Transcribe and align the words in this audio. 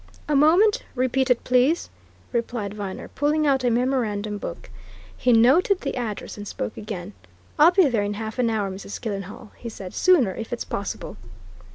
"A 0.27 0.35
moment 0.35 0.81
repeat 0.95 1.29
it, 1.29 1.43
please," 1.43 1.91
replied 2.33 2.73
Viner, 2.73 3.07
pulling 3.07 3.45
out 3.45 3.63
a 3.63 3.69
memorandum 3.69 4.39
book. 4.39 4.71
He 5.15 5.31
noted 5.31 5.81
the 5.81 5.95
address 5.95 6.37
and 6.37 6.47
spoke 6.47 6.75
again: 6.75 7.13
"I'll 7.59 7.69
be 7.69 7.87
there 7.87 8.01
in 8.01 8.15
half 8.15 8.39
an 8.39 8.49
hour, 8.49 8.71
Mrs. 8.71 8.99
Killenhall," 8.99 9.51
he 9.57 9.69
said. 9.69 9.93
"Sooner, 9.93 10.33
if 10.33 10.51
it's 10.51 10.65
possible." 10.65 11.17